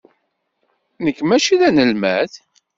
[1.03, 2.31] Nekk mačči d anelmad.